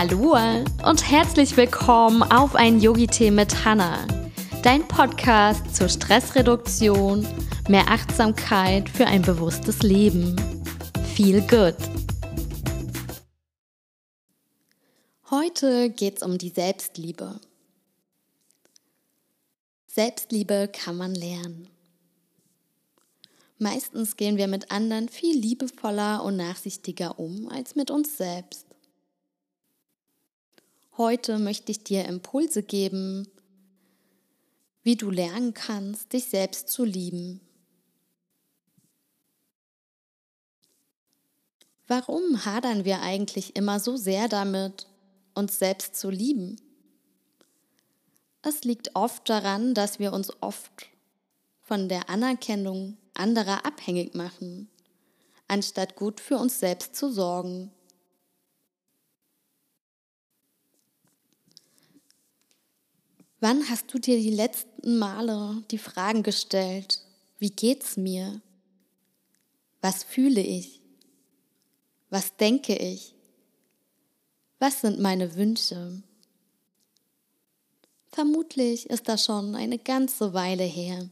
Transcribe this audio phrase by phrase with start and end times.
[0.00, 0.36] Hallo
[0.86, 4.06] und herzlich willkommen auf ein Yogi-Tee mit Hanna,
[4.62, 7.26] dein Podcast zur Stressreduktion,
[7.68, 10.36] mehr Achtsamkeit für ein bewusstes Leben.
[11.16, 11.74] Feel good.
[15.32, 17.40] Heute geht es um die Selbstliebe.
[19.88, 21.66] Selbstliebe kann man lernen.
[23.58, 28.67] Meistens gehen wir mit anderen viel liebevoller und nachsichtiger um als mit uns selbst.
[30.98, 33.28] Heute möchte ich dir Impulse geben,
[34.82, 37.40] wie du lernen kannst, dich selbst zu lieben.
[41.86, 44.88] Warum hadern wir eigentlich immer so sehr damit,
[45.36, 46.60] uns selbst zu lieben?
[48.42, 50.88] Es liegt oft daran, dass wir uns oft
[51.60, 54.68] von der Anerkennung anderer abhängig machen,
[55.46, 57.70] anstatt gut für uns selbst zu sorgen.
[63.40, 67.00] Wann hast du dir die letzten Male die Fragen gestellt,
[67.38, 68.40] wie geht's mir?
[69.80, 70.82] Was fühle ich?
[72.10, 73.14] Was denke ich?
[74.58, 76.02] Was sind meine Wünsche?
[78.10, 81.08] Vermutlich ist das schon eine ganze Weile her.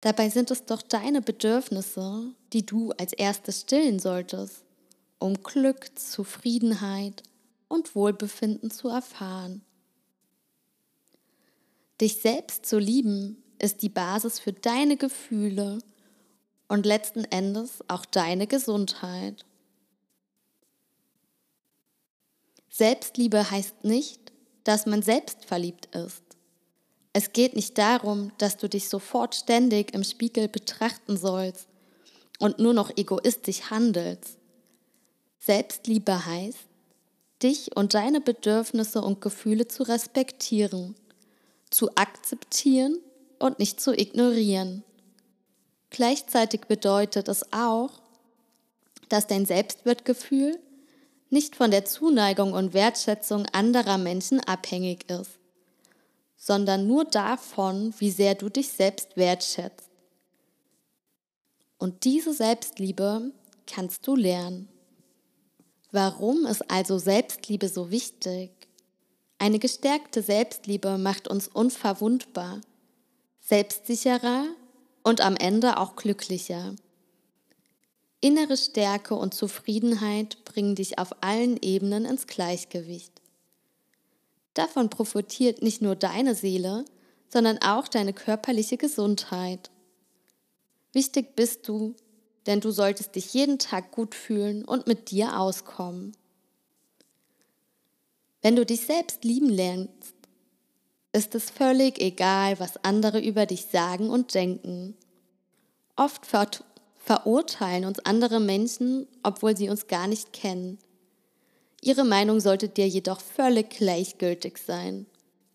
[0.00, 4.62] Dabei sind es doch deine Bedürfnisse, die du als erstes stillen solltest,
[5.18, 7.24] um Glück, Zufriedenheit
[7.66, 9.62] und Wohlbefinden zu erfahren.
[12.00, 15.78] Dich selbst zu lieben ist die Basis für deine Gefühle
[16.68, 19.46] und letzten Endes auch deine Gesundheit.
[22.68, 24.20] Selbstliebe heißt nicht,
[24.64, 26.22] dass man selbstverliebt ist.
[27.14, 31.66] Es geht nicht darum, dass du dich sofort ständig im Spiegel betrachten sollst
[32.38, 34.36] und nur noch egoistisch handelst.
[35.38, 36.66] Selbstliebe heißt,
[37.42, 40.94] dich und deine Bedürfnisse und Gefühle zu respektieren
[41.76, 42.98] zu akzeptieren
[43.38, 44.82] und nicht zu ignorieren.
[45.90, 47.90] Gleichzeitig bedeutet es auch,
[49.10, 50.58] dass dein Selbstwertgefühl
[51.28, 55.32] nicht von der Zuneigung und Wertschätzung anderer Menschen abhängig ist,
[56.38, 59.90] sondern nur davon, wie sehr du dich selbst wertschätzt.
[61.76, 63.32] Und diese Selbstliebe
[63.66, 64.70] kannst du lernen.
[65.92, 68.55] Warum ist also Selbstliebe so wichtig?
[69.38, 72.60] Eine gestärkte Selbstliebe macht uns unverwundbar,
[73.40, 74.46] selbstsicherer
[75.02, 76.74] und am Ende auch glücklicher.
[78.20, 83.20] Innere Stärke und Zufriedenheit bringen dich auf allen Ebenen ins Gleichgewicht.
[84.54, 86.86] Davon profitiert nicht nur deine Seele,
[87.28, 89.70] sondern auch deine körperliche Gesundheit.
[90.92, 91.94] Wichtig bist du,
[92.46, 96.16] denn du solltest dich jeden Tag gut fühlen und mit dir auskommen.
[98.46, 100.14] Wenn du dich selbst lieben lernst,
[101.12, 104.96] ist es völlig egal, was andere über dich sagen und denken.
[105.96, 106.46] Oft ver
[106.96, 110.78] verurteilen uns andere Menschen, obwohl sie uns gar nicht kennen.
[111.80, 115.06] Ihre Meinung sollte dir jedoch völlig gleichgültig sein.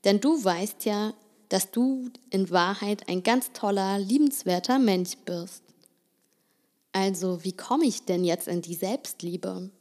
[0.03, 1.13] Denn du weißt ja,
[1.47, 5.63] dass du in Wahrheit ein ganz toller, liebenswerter Mensch bist.
[6.91, 9.71] Also, wie komme ich denn jetzt in die Selbstliebe?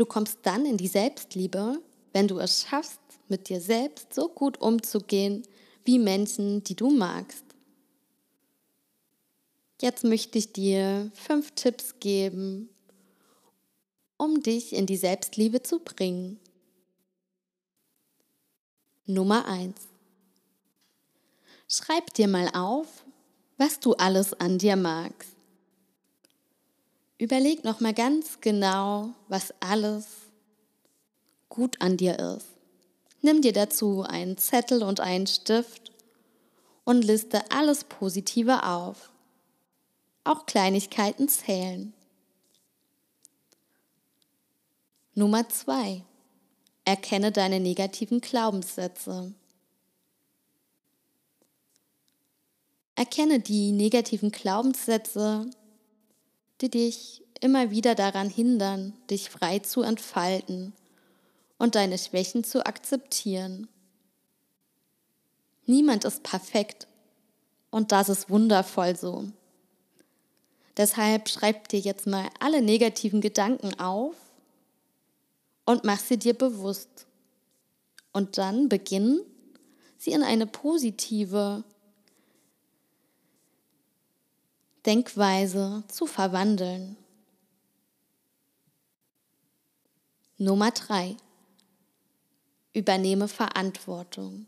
[0.00, 1.78] Du kommst dann in die Selbstliebe,
[2.14, 5.42] wenn du es schaffst, mit dir selbst so gut umzugehen
[5.84, 7.44] wie Menschen, die du magst.
[9.78, 12.70] Jetzt möchte ich dir fünf Tipps geben,
[14.16, 16.40] um dich in die Selbstliebe zu bringen.
[19.04, 19.82] Nummer eins:
[21.68, 23.04] Schreib dir mal auf,
[23.58, 25.36] was du alles an dir magst.
[27.20, 30.06] Überleg noch mal ganz genau, was alles
[31.50, 32.46] gut an dir ist.
[33.20, 35.92] Nimm dir dazu einen Zettel und einen Stift
[36.84, 39.10] und liste alles Positive auf.
[40.24, 41.92] Auch Kleinigkeiten zählen.
[45.14, 46.02] Nummer zwei:
[46.86, 49.34] Erkenne deine negativen Glaubenssätze.
[52.94, 55.50] Erkenne die negativen Glaubenssätze,
[56.60, 60.72] die dich immer wieder daran hindern, dich frei zu entfalten
[61.58, 63.68] und deine Schwächen zu akzeptieren.
[65.66, 66.86] Niemand ist perfekt
[67.70, 69.28] und das ist wundervoll so.
[70.76, 74.14] Deshalb schreib dir jetzt mal alle negativen Gedanken auf
[75.66, 77.06] und mach sie dir bewusst.
[78.12, 79.20] Und dann beginn,
[79.98, 81.64] sie in eine positive
[84.86, 86.96] Denkweise zu verwandeln.
[90.38, 91.16] Nummer drei.
[92.72, 94.46] Übernehme Verantwortung.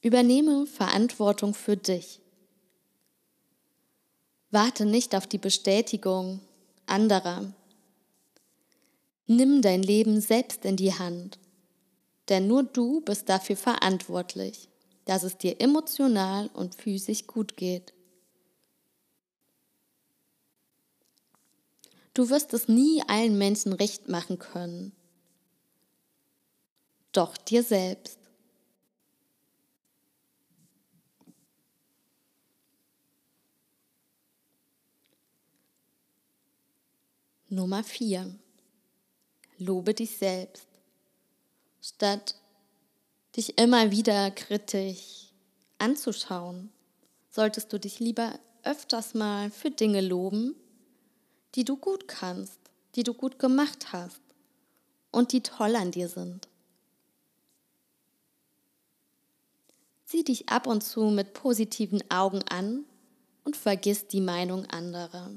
[0.00, 2.20] Übernehme Verantwortung für dich.
[4.50, 6.40] Warte nicht auf die Bestätigung
[6.86, 7.52] anderer.
[9.26, 11.38] Nimm dein Leben selbst in die Hand,
[12.28, 14.68] denn nur du bist dafür verantwortlich,
[15.06, 17.94] dass es dir emotional und physisch gut geht.
[22.12, 24.92] Du wirst es nie allen Menschen recht machen können,
[27.12, 28.18] doch dir selbst.
[37.48, 38.34] Nummer 4.
[39.58, 40.66] Lobe dich selbst.
[41.80, 42.34] Statt
[43.36, 45.32] dich immer wieder kritisch
[45.78, 46.70] anzuschauen,
[47.30, 50.56] solltest du dich lieber öfters mal für Dinge loben,
[51.54, 52.58] die du gut kannst,
[52.94, 54.20] die du gut gemacht hast
[55.10, 56.48] und die toll an dir sind.
[60.04, 62.84] Sieh dich ab und zu mit positiven Augen an
[63.44, 65.30] und vergiss die Meinung anderer.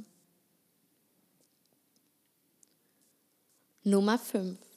[3.84, 4.69] Nummer 5.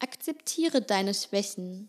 [0.00, 1.88] Akzeptiere deine Schwächen.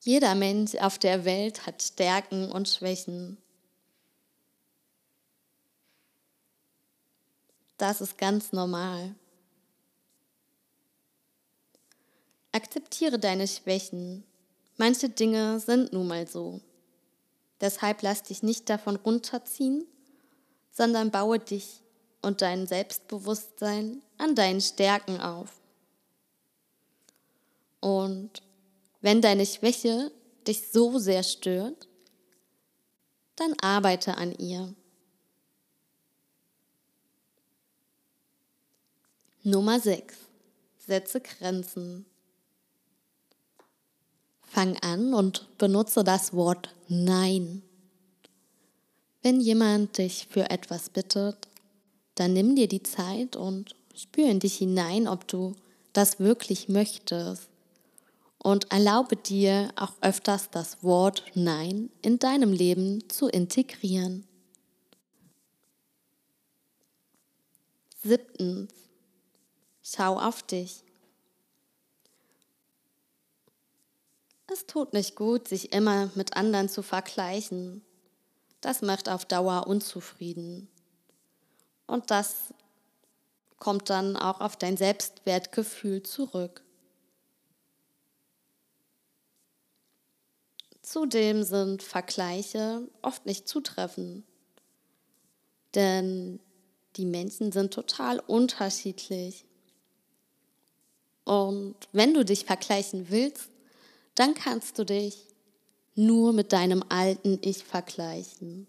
[0.00, 3.38] Jeder Mensch auf der Welt hat Stärken und Schwächen.
[7.78, 9.14] Das ist ganz normal.
[12.52, 14.24] Akzeptiere deine Schwächen.
[14.76, 16.60] Manche Dinge sind nun mal so.
[17.60, 19.86] Deshalb lass dich nicht davon runterziehen
[20.76, 21.80] sondern baue dich
[22.20, 25.60] und dein Selbstbewusstsein an deinen Stärken auf.
[27.80, 28.42] Und
[29.00, 30.10] wenn deine Schwäche
[30.46, 31.86] dich so sehr stört,
[33.36, 34.74] dann arbeite an ihr.
[39.42, 40.16] Nummer 6.
[40.78, 42.06] Setze Grenzen.
[44.40, 47.62] Fang an und benutze das Wort Nein.
[49.22, 51.48] Wenn jemand dich für etwas bittet,
[52.14, 55.56] dann nimm dir die Zeit und spür in dich hinein, ob du
[55.92, 57.48] das wirklich möchtest.
[58.38, 64.24] Und erlaube dir auch öfters das Wort Nein in deinem Leben zu integrieren.
[68.04, 68.72] Siebtens,
[69.82, 70.84] schau auf dich.
[74.52, 77.82] Es tut nicht gut, sich immer mit anderen zu vergleichen.
[78.60, 80.68] Das macht auf Dauer unzufrieden.
[81.88, 82.54] Und das
[83.58, 86.62] kommt dann auch auf dein Selbstwertgefühl zurück.
[90.82, 94.24] Zudem sind Vergleiche oft nicht zutreffend,
[95.74, 96.38] denn
[96.96, 99.44] die Menschen sind total unterschiedlich.
[101.24, 103.50] Und wenn du dich vergleichen willst,
[104.14, 105.26] dann kannst du dich
[105.96, 108.68] nur mit deinem alten Ich vergleichen.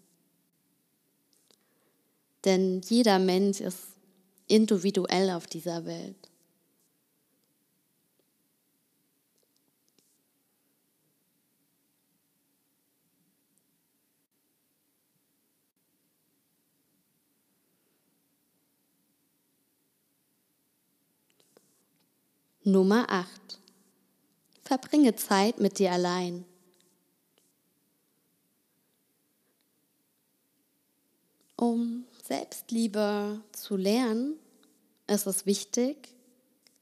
[2.44, 3.97] Denn jeder Mensch ist
[4.48, 6.28] individuell auf dieser Welt.
[22.64, 23.28] Nummer 8.
[24.62, 26.44] Verbringe Zeit mit dir allein.
[31.56, 34.38] Um Selbstliebe zu lernen,
[35.06, 36.14] ist es wichtig,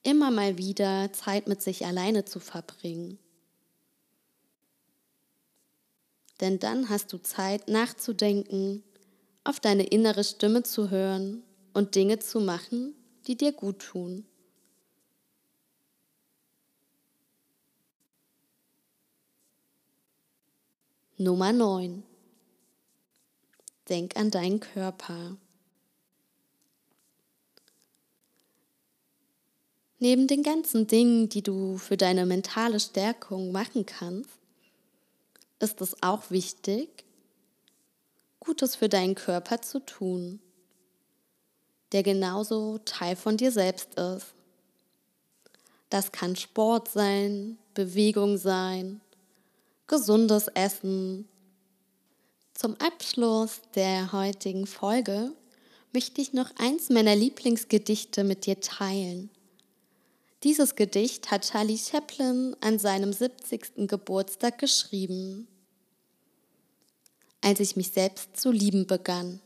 [0.03, 3.21] immer mal wieder Zeit mit sich alleine zu verbringen.
[6.41, 8.83] Denn dann hast du Zeit nachzudenken,
[9.45, 12.97] auf deine innere Stimme zu hören und Dinge zu machen,
[13.29, 14.27] die dir gut tun.
[21.19, 22.03] Nummer 9.
[23.89, 25.37] Denk an deinen Körper.
[29.99, 34.39] Neben den ganzen Dingen, die du für deine mentale Stärkung machen kannst,
[35.59, 37.05] ist es auch wichtig,
[38.41, 40.41] Gutes für deinen Körper zu tun,
[41.93, 44.35] der genauso Teil von dir selbst ist.
[45.89, 49.01] Das kann Sport sein, Bewegung sein,
[49.87, 51.29] gesundes Essen,
[52.57, 55.31] zum Abschluss der heutigen Folge
[55.93, 59.31] möchte ich noch eins meiner Lieblingsgedichte mit dir teilen.
[60.43, 63.87] Dieses Gedicht hat Charlie Chaplin an seinem 70.
[63.87, 65.47] Geburtstag geschrieben.
[67.43, 69.41] Als ich mich selbst zu lieben begann.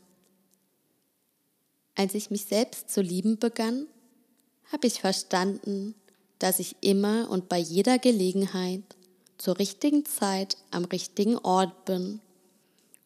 [1.95, 3.87] Als ich mich selbst zu lieben begann,
[4.71, 5.95] habe ich verstanden,
[6.39, 8.83] dass ich immer und bei jeder Gelegenheit
[9.37, 12.21] zur richtigen Zeit am richtigen Ort bin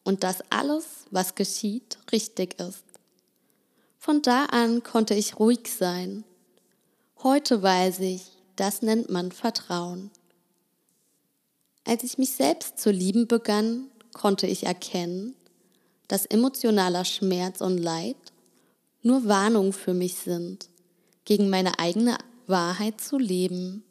[0.06, 2.84] und dass alles, was geschieht, richtig ist.
[3.98, 6.22] Von da an konnte ich ruhig sein.
[7.24, 8.22] Heute weiß ich,
[8.54, 10.12] das nennt man Vertrauen.
[11.84, 15.34] Als ich mich selbst zu lieben begann, konnte ich erkennen,
[16.06, 18.16] dass emotionaler Schmerz und Leid
[19.02, 20.68] nur Warnung für mich sind,
[21.24, 23.82] gegen meine eigene Wahrheit zu leben.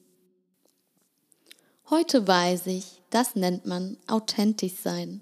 [1.89, 5.21] Heute weiß ich, das nennt man authentisch sein.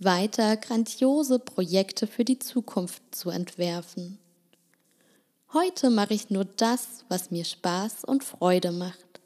[0.00, 4.18] weiter grandiose Projekte für die Zukunft zu entwerfen.
[5.52, 9.20] Heute mache ich nur das, was mir Spaß und Freude macht,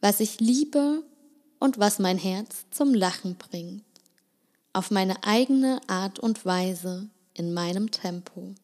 [0.00, 1.04] was ich liebe
[1.60, 3.84] und was mein Herz zum Lachen bringt,
[4.72, 8.54] auf meine eigene Art und Weise in meinem Tempo.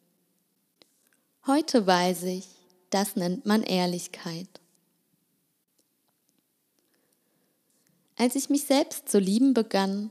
[1.47, 2.49] Heute weiß ich,
[2.91, 4.49] das nennt man Ehrlichkeit.
[8.17, 10.11] Als ich mich selbst zu lieben begann,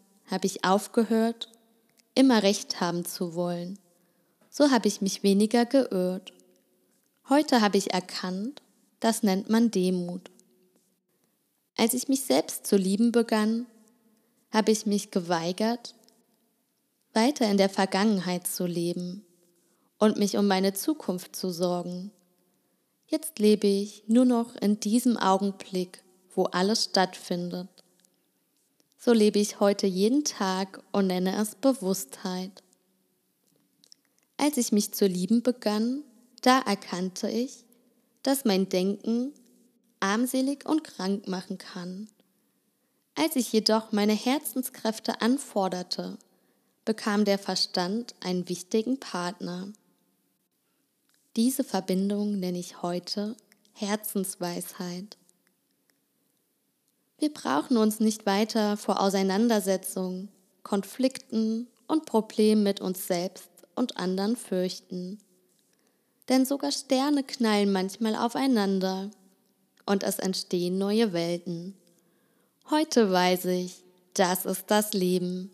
[0.31, 1.49] habe ich aufgehört,
[2.15, 3.77] immer recht haben zu wollen.
[4.49, 6.33] So habe ich mich weniger geirrt.
[7.29, 8.61] Heute habe ich erkannt,
[8.99, 10.31] das nennt man Demut.
[11.77, 13.65] Als ich mich selbst zu lieben begann,
[14.51, 15.95] habe ich mich geweigert,
[17.13, 19.25] weiter in der Vergangenheit zu leben
[19.97, 22.11] und mich um meine Zukunft zu sorgen.
[23.07, 27.80] Jetzt lebe ich nur noch in diesem Augenblick, wo alles stattfindet.
[29.03, 32.61] So lebe ich heute jeden Tag und nenne es Bewusstheit.
[34.37, 36.03] Als ich mich zu lieben begann,
[36.43, 37.65] da erkannte ich,
[38.21, 39.33] dass mein Denken
[39.99, 42.09] armselig und krank machen kann.
[43.15, 46.19] Als ich jedoch meine Herzenskräfte anforderte,
[46.85, 49.73] bekam der Verstand einen wichtigen Partner.
[51.35, 53.35] Diese Verbindung nenne ich heute
[53.73, 55.17] Herzensweisheit.
[57.21, 60.29] Wir brauchen uns nicht weiter vor Auseinandersetzungen,
[60.63, 65.19] Konflikten und Problemen mit uns selbst und anderen fürchten.
[66.29, 69.11] Denn sogar Sterne knallen manchmal aufeinander
[69.85, 71.75] und es entstehen neue Welten.
[72.71, 73.83] Heute weiß ich,
[74.15, 75.51] das ist das Leben.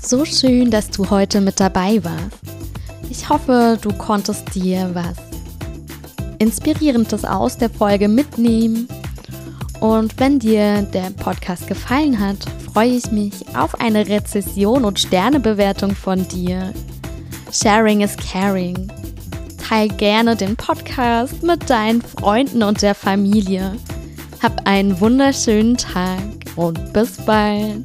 [0.00, 2.38] So schön, dass du heute mit dabei warst.
[3.10, 5.31] Ich hoffe, du konntest dir was
[6.42, 8.88] Inspirierendes aus der Folge mitnehmen.
[9.80, 12.36] Und wenn dir der Podcast gefallen hat,
[12.72, 16.72] freue ich mich auf eine Rezession und Sternebewertung von dir.
[17.52, 18.90] Sharing is caring.
[19.68, 23.76] Teil gerne den Podcast mit deinen Freunden und der Familie.
[24.42, 26.18] Hab einen wunderschönen Tag
[26.56, 27.84] und bis bald.